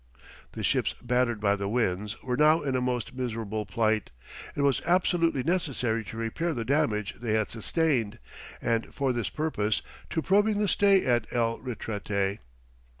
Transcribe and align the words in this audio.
The 0.53 0.63
ships 0.63 0.95
battered 0.99 1.39
by 1.39 1.55
the 1.55 1.69
winds, 1.69 2.23
were 2.23 2.35
now 2.35 2.63
in 2.63 2.75
a 2.75 2.81
most 2.81 3.13
miserable 3.13 3.67
plight; 3.67 4.09
it 4.55 4.61
was 4.61 4.81
absolutely 4.83 5.43
necessary 5.43 6.03
to 6.05 6.17
repair 6.17 6.55
the 6.55 6.65
damage 6.65 7.13
they 7.21 7.33
had 7.33 7.51
sustained, 7.51 8.17
and 8.63 8.91
for 8.95 9.13
this 9.13 9.29
purpose 9.29 9.83
to 10.09 10.23
prolong 10.23 10.57
the 10.57 10.67
stay 10.67 11.05
at 11.05 11.27
El 11.31 11.59
Retrete. 11.59 12.39